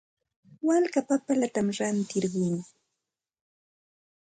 Walka 0.67 0.99
papallatam 1.09 1.67
rantirquu. 1.77 2.45